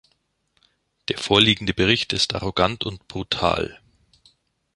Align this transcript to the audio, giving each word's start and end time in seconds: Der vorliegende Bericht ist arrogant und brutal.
Der 1.09 1.19
vorliegende 1.19 1.75
Bericht 1.75 2.11
ist 2.11 2.33
arrogant 2.33 2.87
und 2.87 3.07
brutal. 3.07 3.79